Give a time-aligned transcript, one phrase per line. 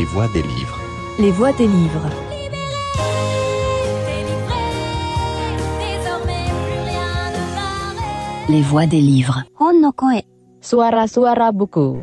[0.00, 0.80] Les voix des livres.
[1.18, 2.08] Les voix des livres.
[8.48, 9.44] Les voix des livres.
[10.62, 11.98] Suara-suara buku.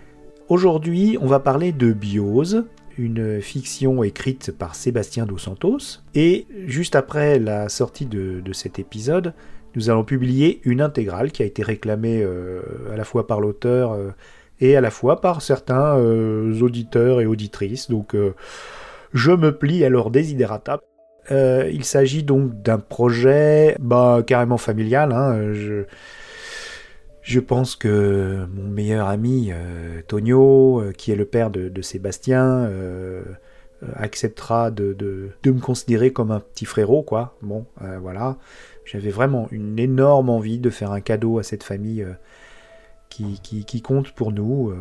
[0.48, 2.66] Aujourd'hui, on va parler de Biose,
[3.00, 6.04] une fiction écrite par Sébastien Dos Santos.
[6.14, 9.34] Et juste après la sortie de, de cet épisode,
[9.76, 12.62] nous allons publier une intégrale qui a été réclamée euh,
[12.94, 14.12] à la fois par l'auteur euh,
[14.60, 17.90] et à la fois par certains euh, auditeurs et auditrices.
[17.90, 18.34] Donc euh,
[19.14, 20.82] je me plie à leur desiderata.
[21.30, 25.12] Euh, il s'agit donc d'un projet bah, carrément familial.
[25.12, 25.54] hein.
[27.22, 32.72] Je, pense que mon meilleur ami euh, Tonio, qui est le père de, Sébastien,
[33.96, 37.36] acceptera de, me considérer comme un petit frérot, quoi.
[37.42, 37.66] Bon,
[38.02, 38.38] voilà.
[38.86, 42.08] J'avais vraiment une énorme envie de faire un cadeau à cette famille
[43.10, 44.70] qui, compte pour nous.
[44.70, 44.76] euh.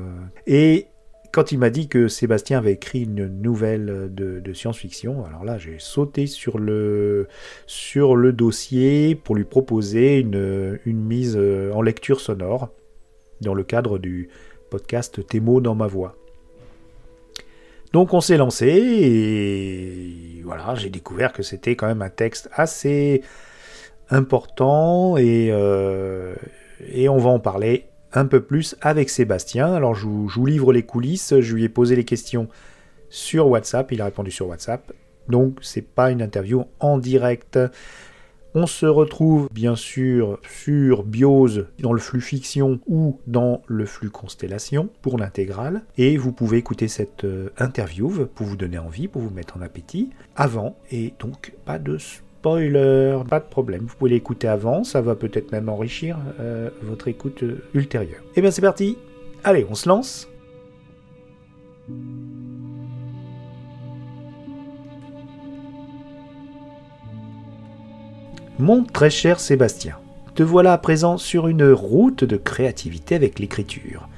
[0.47, 0.87] Et
[1.32, 5.59] quand il m'a dit que Sébastien avait écrit une nouvelle de, de science-fiction, alors là
[5.59, 7.29] j'ai sauté sur le,
[7.66, 12.71] sur le dossier pour lui proposer une, une mise euh, en lecture sonore
[13.43, 14.30] dans le cadre du
[14.71, 16.16] podcast Tes mots dans ma voix.
[17.93, 23.23] Donc on s'est lancé et voilà, j'ai découvert que c'était quand même un texte assez
[24.11, 26.35] important et, euh,
[26.88, 29.72] et on va en parler un peu plus avec Sébastien.
[29.72, 32.48] Alors je vous, livre les coulisses, je lui ai posé les questions
[33.09, 34.92] sur WhatsApp, il a répondu sur WhatsApp.
[35.28, 37.59] Donc c'est pas une interview en direct.
[38.54, 44.09] On se retrouve bien sûr sur Biose dans le flux fiction ou dans le flux
[44.09, 45.82] constellation pour l'intégrale.
[45.98, 49.60] Et vous pouvez écouter cette euh, interview pour vous donner envie, pour vous mettre en
[49.60, 50.78] appétit avant.
[50.90, 51.98] Et donc pas de
[52.47, 53.87] spoiler, pas de problème.
[53.89, 58.23] Vous pouvez l'écouter avant, ça va peut-être même enrichir euh, votre écoute euh, ultérieure.
[58.37, 58.99] Et bien c'est parti.
[59.43, 60.29] Allez, on se lance.
[68.61, 69.99] Mon très cher Sébastien,
[70.37, 74.09] te voilà à présent sur une route de créativité avec l'écriture.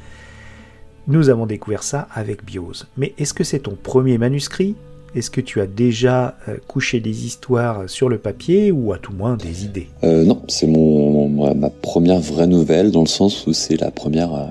[1.07, 2.89] Nous avons découvert ça avec Biose.
[2.99, 4.77] Mais est-ce que c'est ton premier manuscrit?
[5.15, 9.13] Est-ce que tu as déjà euh, couché des histoires sur le papier ou à tout
[9.13, 9.89] moins des idées?
[10.05, 14.35] Euh, non, c'est mon, ma première vraie nouvelle dans le sens où c'est la première
[14.35, 14.47] euh,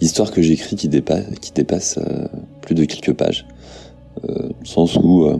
[0.00, 2.26] histoire que j'écris qui dépasse, qui dépasse euh,
[2.62, 3.46] plus de quelques pages.
[4.22, 5.30] Dans le sens où,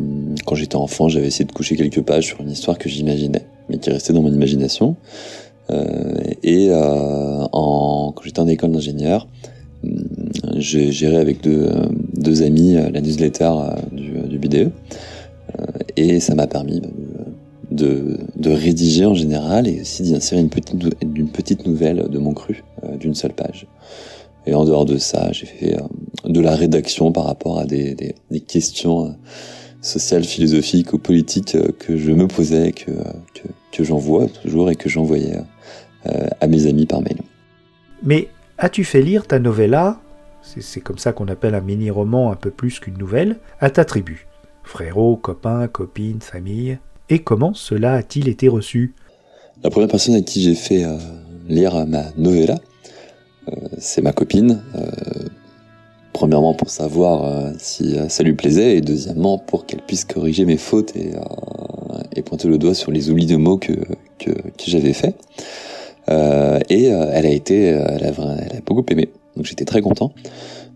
[0.47, 3.77] quand j'étais enfant, j'avais essayé de coucher quelques pages sur une histoire que j'imaginais, mais
[3.77, 4.97] qui restait dans mon imagination.
[6.43, 9.27] Et en, quand j'étais en école d'ingénieur,
[10.61, 14.71] j'ai géré avec deux, euh, amis euh, la newsletter euh, du, BDE.
[15.97, 16.81] Et ça m'a permis
[17.71, 22.63] de, rédiger en général et aussi d'y insérer une petite, nouvelle de mon cru
[22.99, 23.67] d'une seule page.
[24.47, 25.77] Et en dehors de ça, j'ai fait
[26.25, 28.15] de la rédaction par rapport à des,
[28.47, 29.17] questions
[29.83, 35.37] sociales, philosophiques ou politiques que je me posais, que, j'envoie toujours et que j'envoyais
[36.05, 37.19] à mes amis par mail.
[38.03, 40.01] Mais as-tu fait lire ta novella?
[40.43, 44.27] C'est, comme ça qu'on appelle un mini-roman un peu plus qu'une nouvelle, à ta tribu.
[44.63, 46.79] Frérot, copains, copines, famille.
[47.09, 48.95] Et comment cela a-t-il été reçu?
[49.63, 50.97] La première personne à qui j'ai fait euh,
[51.49, 52.59] lire ma novella,
[53.49, 54.63] euh, c'est ma copine.
[54.75, 54.81] euh,
[56.13, 60.93] premièrement pour savoir si ça lui plaisait et deuxièmement pour qu'elle puisse corriger mes fautes
[60.95, 61.13] et,
[62.23, 63.73] pointer le doigt sur les oublis de mots que,
[64.19, 64.31] que,
[64.67, 65.15] j'avais fait.
[66.09, 70.13] Et elle a été, elle a, elle a beaucoup aimé, donc j'étais très content.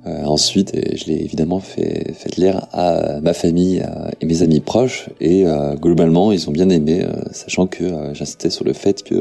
[0.06, 4.42] Euh, ensuite, et je l'ai évidemment fait, fait lire à ma famille euh, et mes
[4.42, 8.66] amis proches, et euh, globalement, ils ont bien aimé, euh, sachant que euh, j'insistais sur
[8.66, 9.15] le fait que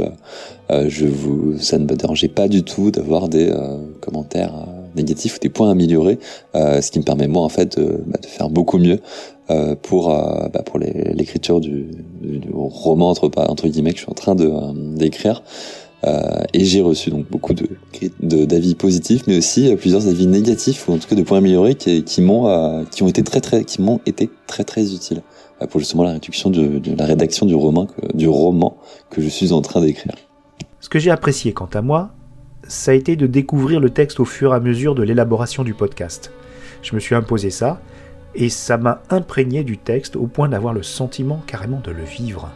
[0.72, 4.98] euh, je vous, ça ne me dérangeait pas du tout d'avoir des euh, commentaires euh,
[4.98, 6.20] négatifs ou des points améliorés,
[6.56, 9.00] euh, ce qui me permet moi en fait de, bah, de faire beaucoup mieux
[9.52, 11.88] euh, pour euh, bah, pour l'écriture du,
[12.22, 15.44] du, roman entre, entre guillemets que je suis en train de euh, d'écrire.
[16.06, 17.68] Euh, et j'ai reçu donc beaucoup de
[18.20, 21.76] d'avis positifs, mais aussi euh, plusieurs avis négatifs ou en tout cas de points améliorés
[21.76, 25.22] qui, qui m'ont euh, qui ont été très très qui m'ont été très très utiles
[25.70, 27.88] pour justement la réduction de, la rédaction du roman
[29.10, 30.14] que je suis en train d'écrire.
[30.82, 32.12] Ce que j'ai apprécié quant à moi,
[32.68, 35.74] ça a été de découvrir le texte au fur et à mesure de l'élaboration du
[35.74, 36.32] podcast.
[36.82, 37.80] Je me suis imposé ça,
[38.36, 42.52] et ça m'a imprégné du texte au point d'avoir le sentiment carrément de le vivre.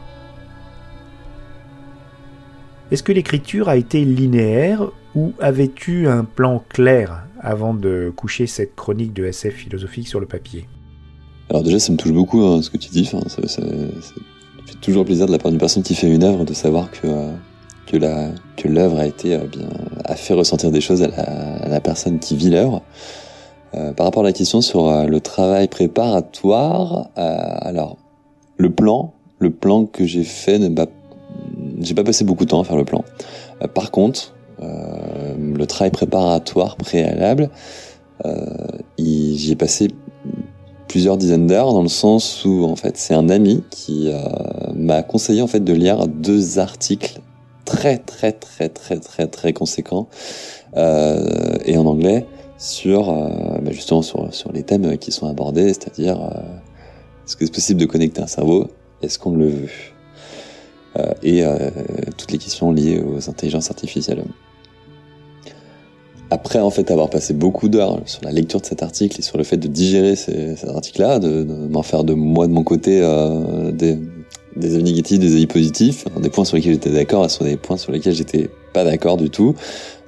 [2.90, 8.76] Est-ce que l'écriture a été linéaire ou avais-tu un plan clair avant de coucher cette
[8.76, 10.70] chronique de SF philosophique sur le papier?
[11.50, 13.10] Alors déjà, ça me touche beaucoup hein, ce que tu dis.
[13.12, 16.54] Enfin, ça, fait toujours plaisir de la part d'une personne qui fait une œuvre de
[16.54, 19.68] savoir que euh, que l'œuvre a été euh, bien
[20.06, 22.84] a fait ressentir des choses à la, personne qui vit l'œuvre.
[23.76, 27.98] Euh, par rapport à la question sur le travail préparatoire, alors
[28.58, 30.60] le plan, le plan que j'ai fait,
[31.80, 33.04] j'ai pas passé beaucoup de temps à faire le plan.
[33.74, 37.50] par contre, le travail préparatoire préalable,
[38.98, 39.90] j'y ai passé
[40.88, 44.12] plusieurs dizaines d'heures dans le sens où en fait c'est un ami qui
[44.76, 47.22] m'a conseillé en fait de lire deux articles
[47.66, 50.08] très très très très très très conséquents
[50.76, 52.26] et en anglais
[52.58, 56.42] sur euh, bah, justement sur, sur les thèmes qui sont abordés, c'est-à-dire euh,
[57.26, 58.68] est-ce que c'est possible de connecter un cerveau?
[59.02, 59.70] Est-ce qu'on le veut?
[59.70, 59.97] euh,
[61.24, 61.44] Et
[62.18, 64.24] toutes les questions liées aux intelligences artificielles.
[66.30, 69.38] Après en fait avoir passé beaucoup d'heures sur la lecture de cet article et sur
[69.38, 73.00] le fait de digérer cet article-là, de, m'en faire de moi de mon côté
[73.72, 73.98] des,
[74.58, 77.58] des avis négatifs, des avis positifs, des points sur lesquels j'étais d'accord et sur des
[77.58, 79.56] points sur lesquels j'étais pas d'accord du tout,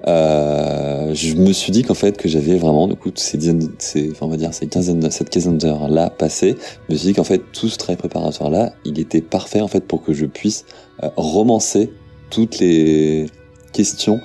[0.09, 4.09] euh, je me suis dit qu'en fait que j'avais vraiment du coup ces dizaines, ces,
[4.11, 6.56] enfin, on va dire ces quinzaine, cette quinzaine d'heures là passées,
[6.88, 9.67] je me suis dit qu'en fait tout ce travail préparatoire là, il était parfait en
[9.67, 10.65] fait pour que je puisse
[11.03, 11.94] euh, romancer
[12.31, 13.27] toutes les
[13.71, 14.19] questions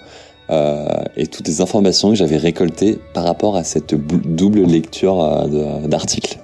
[0.51, 0.87] euh,
[1.17, 6.39] et toutes les informations que j'avais récoltées par rapport à cette double lecture euh, d'articles.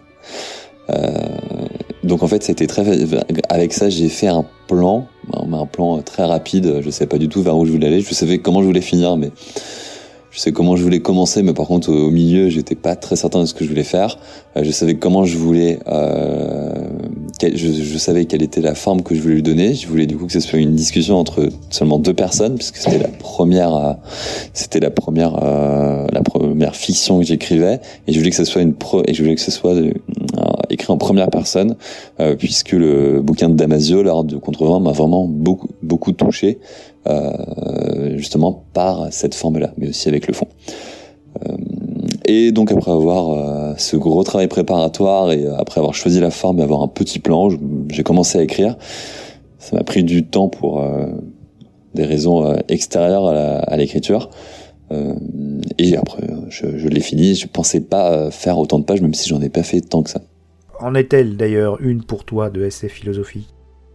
[2.04, 2.84] Donc en fait, c'était très
[3.48, 6.80] avec ça, j'ai fait un plan, un plan très rapide.
[6.82, 8.00] Je savais pas du tout vers où je voulais aller.
[8.00, 9.30] Je savais comment je voulais finir, mais
[10.30, 13.40] je sais comment je voulais commencer, mais par contre au milieu, j'étais pas très certain
[13.40, 14.16] de ce que je voulais faire.
[14.56, 16.72] Euh, je savais comment je voulais, euh,
[17.42, 19.74] je, savais quelle était la forme que je voulais lui donner.
[19.74, 22.98] Je voulais du coup que ce soit une discussion entre seulement deux personnes, puisque c'était
[22.98, 23.92] la première, euh,
[24.54, 28.62] c'était la première, euh, la première fiction que j'écrivais, et je voulais que ce soit
[28.62, 29.74] une pro, et je voulais que ce soit
[30.70, 31.76] écrit en première personne,
[32.38, 36.58] puisque le bouquin de Damasio, l'art de contre m'a vraiment beaucoup, beaucoup touché.
[37.08, 40.48] Euh, justement par cette forme-là, mais aussi avec le fond.
[41.48, 41.56] Euh,
[42.26, 46.60] et donc après avoir euh, ce gros travail préparatoire et après avoir choisi la forme
[46.60, 47.48] et avoir un petit plan,
[47.88, 48.76] j'ai commencé à écrire.
[49.58, 50.84] Ça m'a pris du temps pour
[51.94, 54.30] des raisons extérieures à l'écriture.
[55.78, 57.34] et après, je, je l'ai fini.
[57.34, 60.10] Je pensais pas faire autant de pages, même si j'en ai pas fait tant que
[60.10, 60.20] ça.
[60.82, 63.46] En est-elle d'ailleurs une pour toi de SF Philosophie?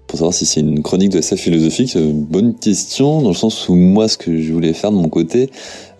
[0.05, 3.73] Pour savoir si c'est une chronique de SF philosophique, bonne question, dans le sens où
[3.73, 5.49] moi, ce que je voulais faire de mon côté,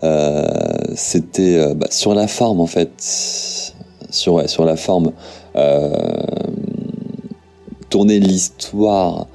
[0.04, 0.44] euh,
[0.94, 2.90] c'était euh, bah, sur la forme, en fait.
[4.10, 5.10] Sur, sur la forme.
[5.56, 5.92] Euh,
[7.90, 9.26] tourner l'histoire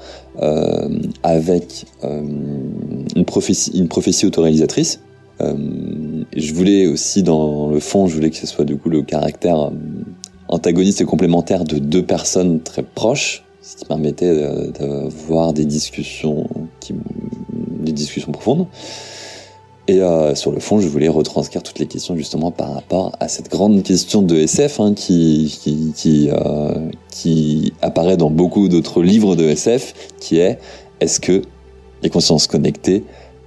[1.23, 5.01] avec une, prophétie, une prophétie autoréalisatrice.
[5.39, 9.71] je voulais aussi, dans le fond, je voulais que ce soit du coup le caractère
[10.51, 14.35] antagoniste et complémentaire de deux personnes très proches ce qui permettait
[14.79, 16.47] d'avoir des discussions,
[16.89, 18.65] des discussions profondes.
[19.87, 23.27] Et euh, sur le fond, je voulais retranscrire toutes les questions justement par rapport à
[23.27, 29.93] cette grande question de SF hein, euh, qui, apparaît dans beaucoup d'autres livres de SF,
[30.19, 30.59] qui est
[30.99, 31.41] est-ce que
[32.03, 33.03] les consciences connectées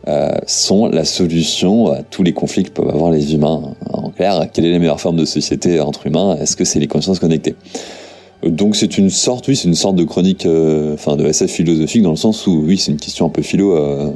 [0.06, 3.83] euh, sont la solution à tous les conflits que peuvent avoir les humains En
[4.14, 6.36] clair, quelle est la meilleure forme de société entre humains?
[6.40, 7.54] Est-ce que c'est les consciences connectées?
[8.42, 12.02] Donc c'est une sorte, oui, c'est une sorte de chronique, euh, enfin de SF philosophique
[12.02, 14.10] dans le sens où oui, c'est une question un peu philo, euh,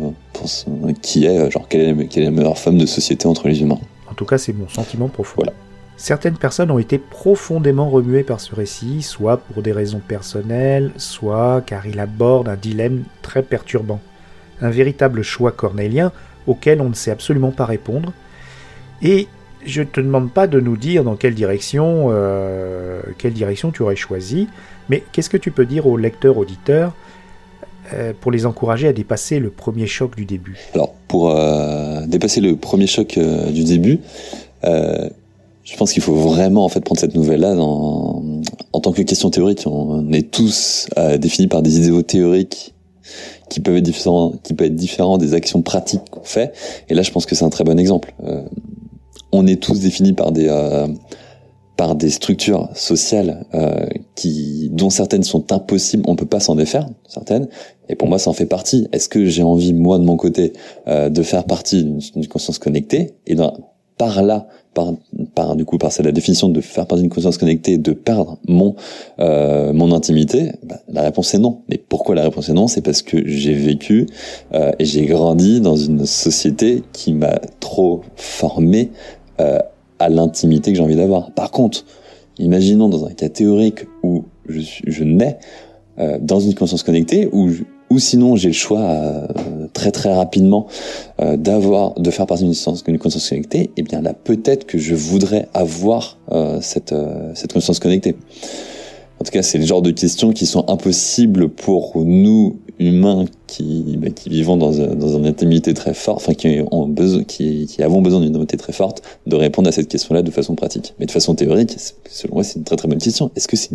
[1.01, 3.79] qui est euh, genre quelle est, la meilleure forme de société entre les humains?
[4.11, 5.37] En tout cas, c'est mon sentiment profond.
[5.37, 5.53] Voilà.
[5.97, 11.63] Certaines personnes ont été profondément remuées par ce récit, soit pour des raisons personnelles, soit
[11.65, 14.01] car il aborde un dilemme très perturbant,
[14.61, 16.13] un véritable choix cornélien
[16.47, 18.13] auquel on ne sait absolument pas répondre,
[19.03, 19.27] et
[19.65, 23.83] je ne te demande pas de nous dire dans quelle direction, euh, quelle direction tu
[23.83, 24.49] aurais choisi,
[24.89, 26.95] mais qu'est-ce que tu peux dire aux lecteurs, auditeurs,
[27.93, 30.57] euh, pour les encourager à dépasser le premier choc du début?
[30.75, 34.01] Alors, pour euh, dépasser le premier choc du début,
[34.63, 39.65] je pense qu'il faut vraiment en fait prendre cette nouvelle-là en tant que question théorique.
[39.67, 40.89] On est tous
[41.19, 42.75] définis par des idéaux théoriques
[43.51, 46.53] qui peuvent être différents, qui peuvent être différents des actions pratiques qu'on fait.
[46.89, 48.15] Et là, je pense que c'est un très bon exemple
[49.33, 50.89] on est tous définis par des euh,
[51.77, 56.89] par des structures sociales euh, qui dont certaines sont impossibles, on peut pas s'en défaire,
[57.07, 57.47] certaines.
[57.89, 58.89] Et pour moi, ça en fait partie.
[58.93, 60.55] Est-ce que j'ai envie moi de mon côté
[60.89, 63.15] euh, de faire partie d'une conscience connectée?
[63.29, 63.57] Et dans,
[63.97, 64.93] par là, par,
[65.35, 68.39] par du coup, par c'est la définition de faire partie d'une conscience connectée, de perdre
[68.47, 68.77] mon
[69.19, 71.63] euh, mon intimité, bah, la réponse est non.
[71.69, 72.69] Mais pourquoi la réponse est non?
[72.69, 74.07] C'est parce que j'ai vécu
[74.53, 78.91] euh, et j'ai grandi dans une société qui m'a trop formé
[79.41, 79.59] euh,
[79.99, 81.31] à l'intimité que j'ai envie d'avoir.
[81.33, 81.85] Par contre,
[82.39, 85.39] imaginons dans un cas théorique où je, je nais
[85.99, 87.51] euh, dans une conscience connectée, où
[87.91, 89.27] ou sinon j'ai le choix euh,
[89.73, 90.67] très très rapidement
[91.21, 94.95] euh, d'avoir de faire partie d'une conscience, connectée, et eh bien là peut-être que je
[94.95, 96.95] voudrais avoir euh, cette
[97.35, 98.17] cette conscience connectée.
[99.21, 103.97] En tout cas, c'est le genre de questions qui sont impossibles pour nous humains qui
[103.99, 107.83] bah, qui vivons dans, dans une intimité très forte, enfin qui ont besoin qui, qui
[107.83, 110.95] avons besoin d'une intimité très forte, de répondre à cette question-là de façon pratique.
[110.99, 111.77] Mais de façon théorique,
[112.09, 113.31] selon moi, c'est une très très bonne question.
[113.37, 113.71] Est-ce que c'est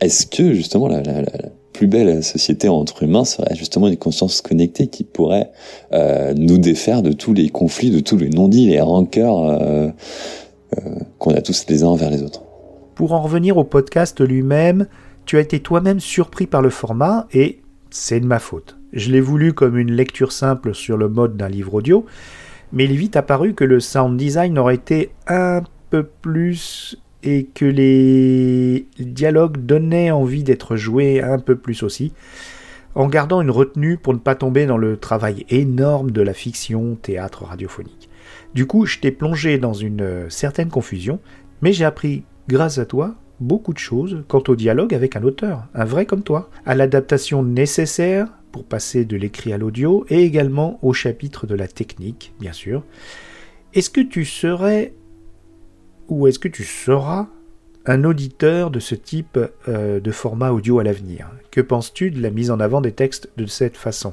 [0.00, 1.30] est-ce que justement la, la, la,
[1.72, 5.50] plus belle société entre humains serait justement une conscience connectée qui pourrait
[5.92, 9.88] euh, nous défaire de tous les conflits, de tous les non-dits, les rancœurs euh,
[10.76, 12.42] euh, qu'on a tous les uns envers les autres?
[12.94, 14.88] Pour en revenir au podcast lui-même,
[15.24, 17.59] tu as été toi-même surpris par le format et
[17.90, 18.76] c'est de ma faute.
[18.92, 22.04] Je l'ai voulu comme une lecture simple sur le mode d'un livre audio,
[22.72, 27.44] mais il est vite apparu que le sound design aurait été un peu plus et
[27.46, 32.12] que les dialogues donnaient envie d'être joués un peu plus aussi,
[32.94, 36.96] en gardant une retenue pour ne pas tomber dans le travail énorme de la fiction
[36.96, 38.08] théâtre radiophonique.
[38.54, 41.20] Du coup, je t'ai plongé dans une certaine confusion,
[41.62, 45.64] mais j'ai appris, grâce à toi, beaucoup de choses quant au dialogue avec un auteur,
[45.74, 50.78] un vrai comme toi, à l'adaptation nécessaire pour passer de l'écrit à l'audio, et également
[50.82, 52.82] au chapitre de la technique, bien sûr.
[53.74, 54.94] Est-ce que tu serais
[56.08, 57.28] ou est-ce que tu seras
[57.86, 61.30] un auditeur de ce type euh, de format audio à l'avenir?
[61.50, 64.12] Que penses-tu de la mise en avant des textes de cette façon?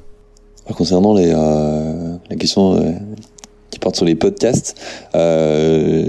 [0.65, 2.91] Concernant euh, la question euh,
[3.71, 4.79] qui porte sur les podcasts,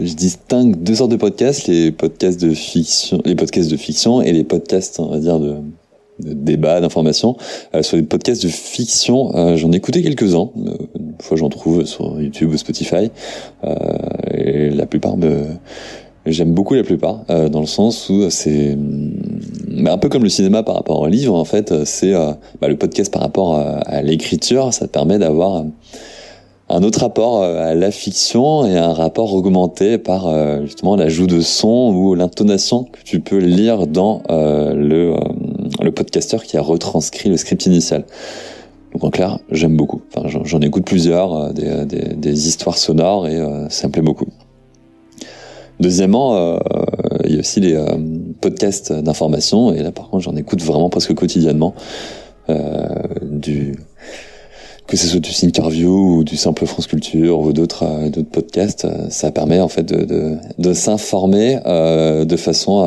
[0.09, 4.33] je distingue deux sortes de podcasts les podcasts de fiction, les podcasts de fiction et
[4.33, 5.57] les podcasts, on va dire, de,
[6.21, 7.37] de débat, d'information.
[7.83, 10.51] sur les podcasts de fiction, j'en ai écouté quelques-uns.
[10.99, 13.11] une fois, j'en trouve sur YouTube ou Spotify.
[14.33, 15.45] et la plupart me
[16.29, 18.77] J'aime beaucoup la plupart, euh, dans le sens où c'est
[19.69, 22.69] mais un peu comme le cinéma par rapport au livre, en fait, c'est euh, bah,
[22.69, 25.65] le podcast par rapport à, l'écriture, ça permet d'avoir
[26.69, 30.29] un autre rapport euh, à la fiction et un rapport augmenté par
[30.65, 35.15] justement l'ajout de son ou l'intonation que tu peux lire dans le,
[35.83, 38.05] le podcasteur qui a retranscrit le script initial.
[38.93, 40.01] Donc en clair, j'aime beaucoup.
[40.15, 44.29] Enfin, j'en écoute plusieurs, des, des, histoires sonores et ça me plaît beaucoup.
[45.81, 46.59] Deuxièmement, euh,
[47.25, 47.87] il y a aussi les euh,
[48.41, 51.75] podcasts d'information, et là par contre j'en écoute vraiment presque quotidiennement.
[52.51, 52.87] Euh,
[53.23, 53.77] du
[54.89, 59.11] que ce soit du interview ou du simple France Culture ou d'autres euh, podcasts, euh,
[59.11, 62.85] ça permet en fait de s'informer euh, de façon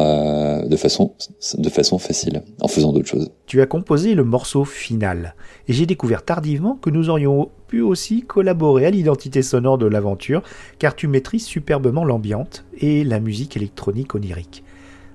[0.68, 1.14] de façon
[1.58, 3.30] de façon facile en faisant d'autres choses.
[3.46, 5.36] Tu as composé le morceau final
[5.68, 10.42] et j'ai découvert tardivement que nous aurions pu aussi collaborer à l'identité sonore de l'aventure
[10.80, 14.64] car tu maîtrises superbement l'ambiance et la musique électronique onirique.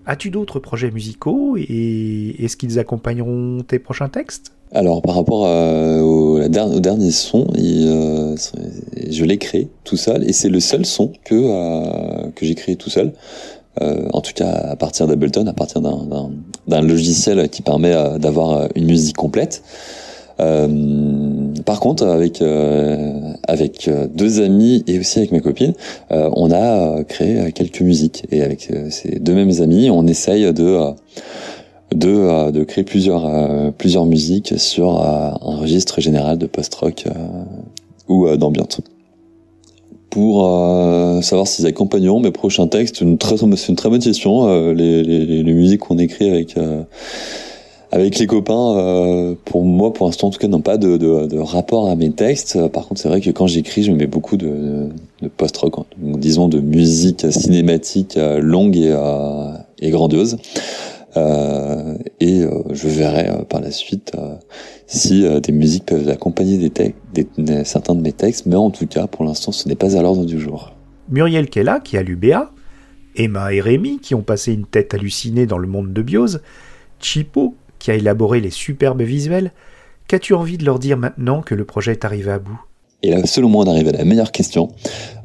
[0.07, 4.56] As-tu d'autres projets musicaux et est-ce qu'ils accompagneront tes prochains textes?
[4.73, 8.37] Alors par rapport au, dernier son, euh,
[9.09, 12.77] je l'ai créé tout seul et c'est le seul son que euh, que j'ai créé
[12.77, 13.13] tout seul.
[13.83, 18.87] Euh, en tout cas à partir d'Ableton, à partir d'un logiciel qui permet d'avoir une
[18.87, 19.63] musique complète.
[20.39, 22.43] par contre, avec
[23.47, 25.75] avec deux amis et aussi avec ma copine,
[26.11, 30.95] on a créé quelques musiques et avec ces deux mêmes amis, on essaye de
[31.95, 37.05] de, euh, de créer plusieurs, euh, plusieurs musiques sur euh, un registre général de post-rock
[38.09, 38.81] ou d'ambiance.
[40.11, 40.43] Pour
[41.23, 44.73] savoir s'ils accompagneront mes prochains textes, une très, c'est une très bonne question.
[44.73, 46.55] Les, les, les, musiques qu'on écrit avec
[47.91, 51.39] avec les copains, pour moi, pour l'instant, en tout cas, n'ont pas de, de, de,
[51.39, 52.67] rapport à mes textes.
[52.69, 54.89] Par contre, c'est vrai que quand j'écris, je mets beaucoup de,
[55.21, 58.97] de post-rock, disons de musique cinématique longue et,
[59.81, 60.39] et grandiose.
[61.17, 64.13] Euh, et euh, je verrai euh, par la suite
[64.87, 66.71] si des musiques peuvent accompagner
[67.65, 70.25] certains de mes textes, mais en tout cas, pour l'instant, ce n'est pas à l'ordre
[70.25, 70.75] du jour.
[71.09, 72.53] Muriel Kella, qui a l'UBA,
[73.17, 76.41] Emma et Rémi, qui ont passé une tête hallucinée dans le monde de Biose,
[77.01, 79.53] Chipo, qui a élaboré les superbes visuels,
[80.07, 82.61] qu'as-tu envie de leur dire maintenant que le projet est arrivé à bout?
[83.03, 84.69] Et là, selon moi, on arrive à la meilleure question.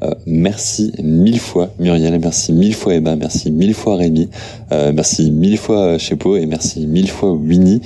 [0.02, 4.28] Euh, merci mille fois Muriel, merci mille fois Emma, merci mille fois Rémi,
[4.72, 7.80] euh, merci mille fois Chepo et merci mille fois Winnie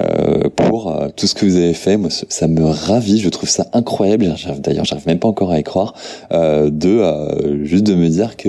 [0.00, 1.96] euh, pour euh, tout ce que vous avez fait.
[1.96, 4.32] Moi, ça me ravit, je trouve ça incroyable.
[4.60, 5.94] D'ailleurs, j'arrive même pas encore à y croire
[6.30, 8.48] euh, de juste de me dire que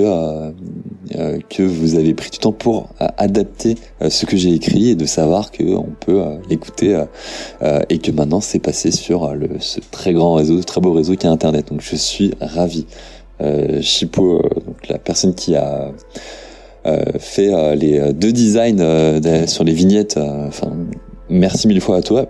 [1.49, 3.75] que vous avez pris du temps pour adapter
[4.07, 7.03] ce que j'ai écrit et de savoir que on peut l'écouter
[7.89, 11.25] et que maintenant c'est passé sur le, ce très grand réseau, très beau réseau qui
[11.25, 11.69] est Internet.
[11.69, 12.85] Donc, je suis ravi.
[13.81, 15.91] Chipo, donc la personne qui a
[17.19, 20.73] fait les deux designs sur les vignettes, enfin
[21.29, 22.25] merci mille fois à toi.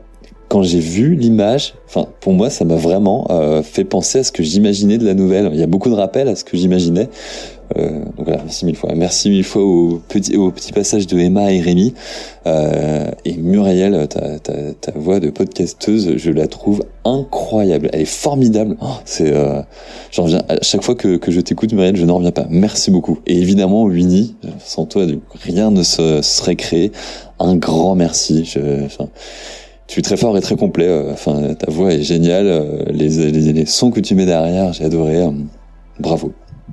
[0.50, 4.32] Quand j'ai vu l'image, enfin pour moi ça m'a vraiment euh, fait penser à ce
[4.32, 5.50] que j'imaginais de la nouvelle.
[5.54, 7.08] Il y a beaucoup de rappels à ce que j'imaginais.
[7.78, 8.94] Euh, donc voilà, merci mille fois.
[8.96, 11.94] Merci mille fois au petit, au petit passage de Emma et Rémi.
[12.48, 17.90] Euh, et Muriel, ta, ta, ta, voix de podcasteuse, je la trouve incroyable.
[17.94, 18.76] Elle est formidable.
[18.82, 19.62] Oh, c'est, euh,
[20.12, 22.48] j'en reviens à chaque fois que, que je t'écoute, Muriel, je n'en reviens pas.
[22.50, 23.20] Merci beaucoup.
[23.28, 25.06] Et évidemment, Winnie, sans toi,
[25.44, 26.92] rien ne se serait créé.
[27.40, 28.46] Un grand merci.
[28.46, 29.10] Je, enfin,
[29.90, 30.88] tu es très fort et très complet.
[30.88, 32.46] euh, Enfin, ta voix est géniale.
[32.48, 35.18] euh, Les, les, les sons que tu mets derrière, j'ai adoré.
[35.24, 35.32] euh,
[36.00, 36.32] Bravo.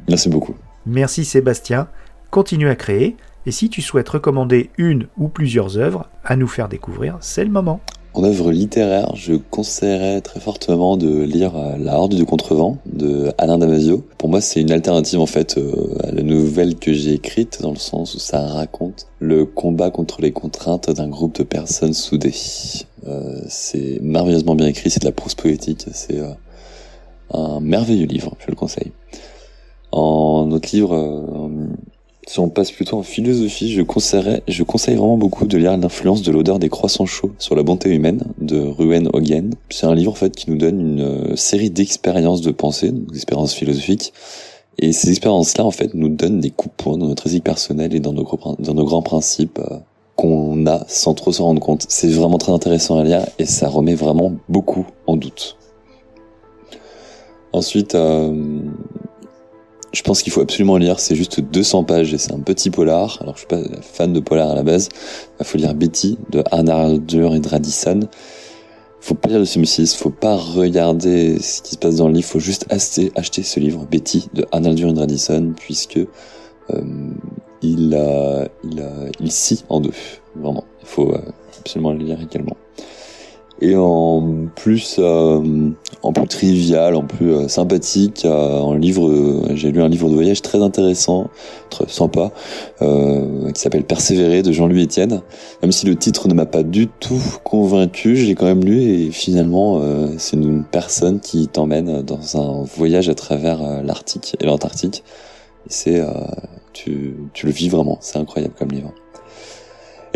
[0.09, 0.55] Merci beaucoup.
[0.87, 1.89] Merci Sébastien,
[2.31, 6.69] continue à créer, et si tu souhaites recommander une ou plusieurs œuvres à nous faire
[6.69, 7.81] découvrir, c'est le moment.
[8.17, 13.31] En œuvre littéraire, je conseillerais très fortement de lire euh, La Horde du Contrevent de
[13.37, 14.07] Alain Damasio.
[14.17, 17.73] Pour moi, c'est une alternative en fait euh, à la nouvelle que j'ai écrite, dans
[17.73, 22.33] le sens où ça raconte le combat contre les contraintes d'un groupe de personnes soudées.
[23.07, 26.19] Euh, c'est merveilleusement bien écrit, c'est de la prose poétique, c'est
[27.35, 28.93] un merveilleux livre, je le conseille.
[29.93, 31.51] En autre livre,
[32.29, 36.23] si on passe plutôt en philosophie, je conseillerais, je conseille vraiment beaucoup de lire l'influence
[36.23, 39.55] de l'odeur des croissants chauds sur la bonté humaine de Ruben Hogan.
[39.71, 43.55] C'est un livre en fait qui nous donne une euh, série d'expériences de pensée, d'expériences
[43.55, 44.13] philosophiques.
[44.79, 47.95] Et ces expériences-là, en fait, nous donnent des coups de poing dans notre éthique personnelle
[47.95, 49.77] et dans nos, gros- dans nos grands principes euh,
[50.17, 51.87] qu'on a sans trop s'en rendre compte.
[51.89, 55.57] C'est vraiment très intéressant à lire et ça remet vraiment beaucoup en doute.
[57.53, 58.35] Ensuite, euh,
[59.97, 63.17] je pense qu'il faut absolument lire, c'est juste 200 pages et c'est un petit polar.
[63.23, 64.91] Alors je suis pas fan de polar à la base.
[65.41, 68.01] Il faut lire Betty de Arnaldur et Dradisson.
[69.01, 72.15] Faut pas lire le Sim 6, faut pas regarder ce qui se passe dans le
[72.15, 73.11] livre, faut juste acheter,
[73.43, 76.83] ce livre Betty de Arnaldur et Dradisson puisque euh,
[77.63, 79.95] il a, il a, il scie en deux,
[80.35, 80.65] vraiment.
[80.83, 81.23] Il faut euh,
[81.59, 82.57] absolument le lire également.
[83.63, 85.71] Et en plus, euh,
[86.03, 90.11] en plus trivial, en plus euh, sympathique, euh, en livre, euh, j'ai lu un livre
[90.11, 91.31] de voyage très intéressant,
[91.71, 92.33] très sympa,
[92.83, 95.23] euh, qui s'appelle Persévérer de Jean-Louis Etienne.
[95.63, 98.83] Même si le titre ne m'a pas du tout convaincu, je l'ai quand même lu
[98.83, 99.81] et finalement,
[100.19, 105.03] c'est une personne qui t'emmène dans un voyage à travers l'Arctique et l'Antarctique.
[105.67, 106.03] Et c'est,
[106.73, 108.93] tu, tu le vis vraiment, c'est incroyable comme livre.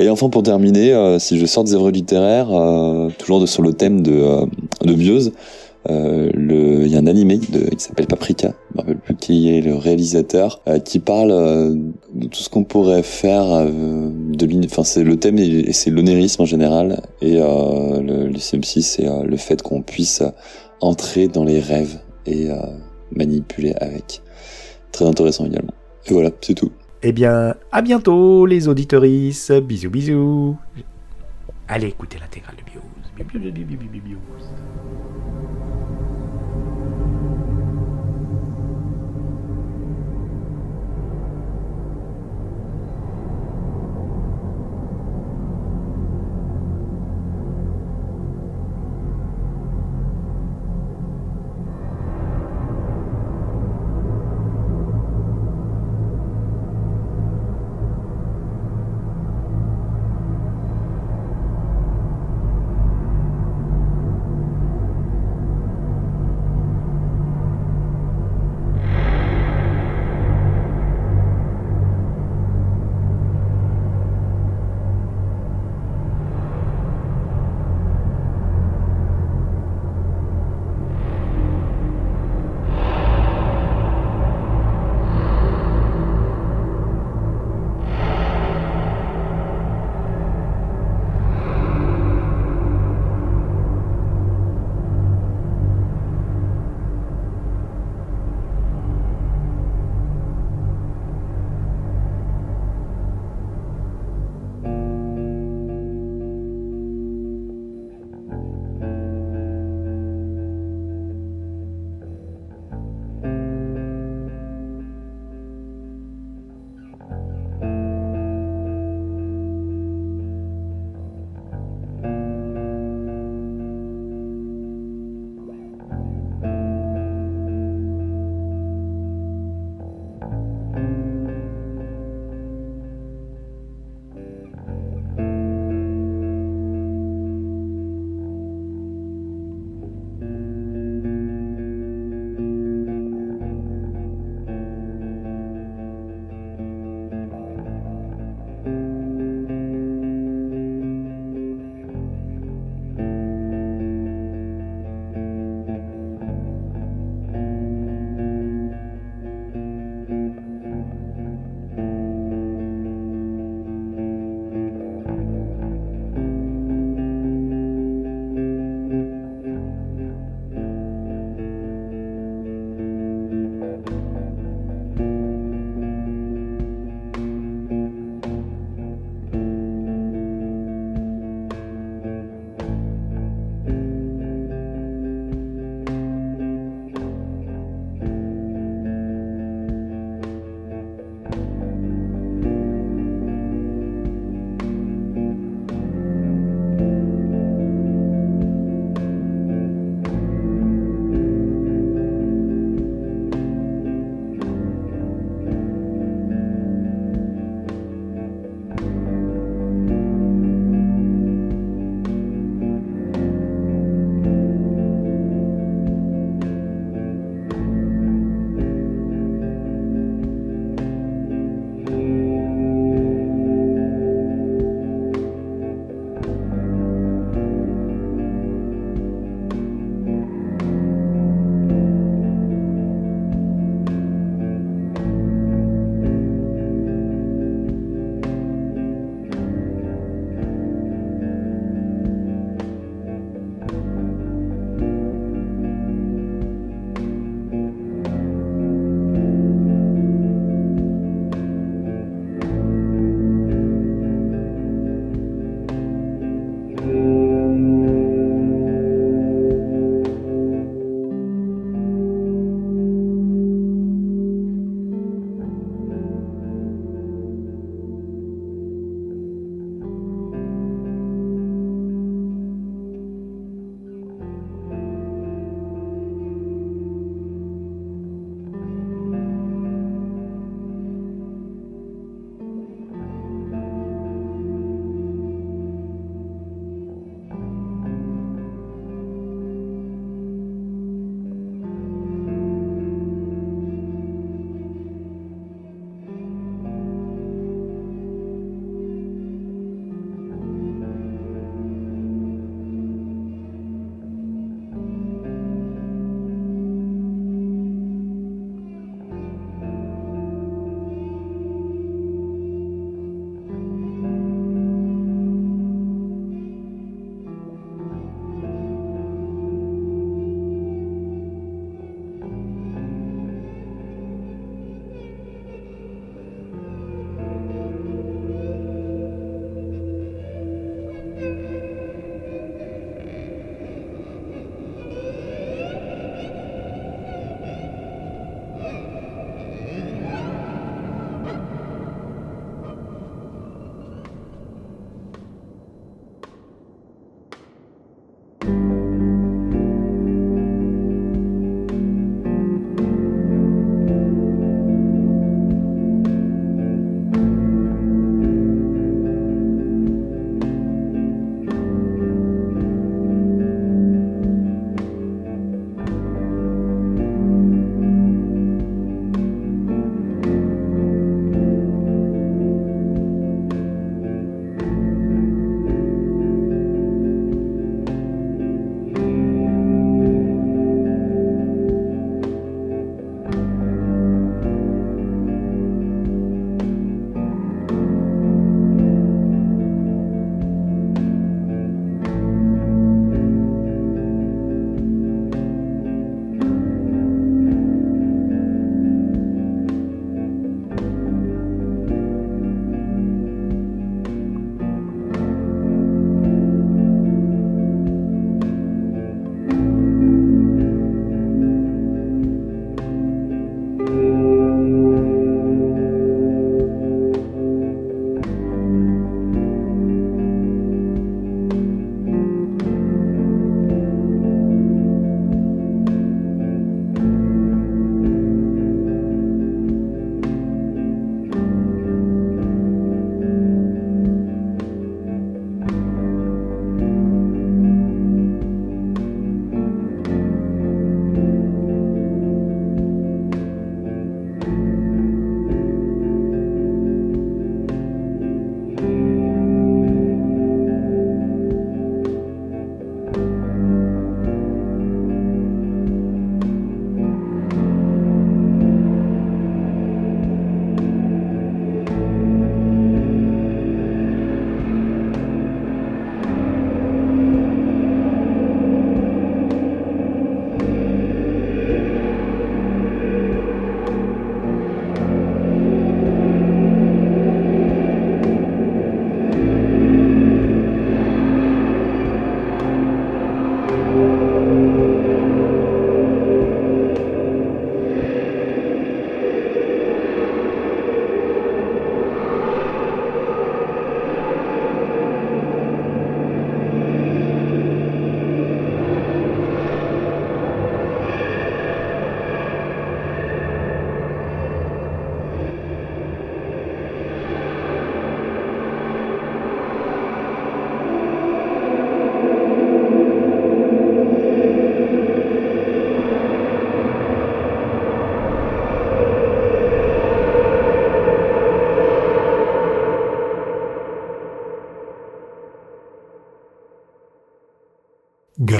[0.00, 3.74] Et enfin, pour terminer, euh, si je sors des œuvres littéraires, euh, toujours sur le
[3.74, 4.46] thème de, euh,
[4.82, 5.30] de
[5.90, 6.30] euh,
[6.86, 9.60] il y a un animé de, qui s'appelle Paprika, je me rappelle plus qui est
[9.60, 11.30] le réalisateur, qui parle
[12.14, 16.44] de tout ce qu'on pourrait faire de enfin c'est le thème et, c'est l'onérisme en
[16.44, 20.22] général et le, le CM6 c'est le fait qu'on puisse
[20.82, 22.48] entrer dans les rêves et
[23.12, 24.20] manipuler avec.
[24.92, 25.74] Très intéressant également.
[26.06, 26.72] Et voilà, c'est tout.
[27.02, 30.58] Eh bien, à bientôt les auditorices, bisous bisous.
[31.66, 32.62] Allez écoutez l'intégrale de.
[32.70, 32.82] Bios,
[33.40, 34.18] bios, bios,